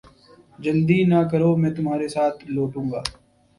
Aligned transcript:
جلدی 0.59 0.99
نہ 1.11 1.19
کرو 1.31 1.49
میں 1.61 1.71
تمھارے 1.75 2.07
ساتھ 2.15 2.37
لوٹوں 2.53 2.85
گا 2.91 3.01